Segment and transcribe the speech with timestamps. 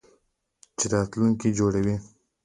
[0.77, 1.95] چې راتلونکی جوړوي.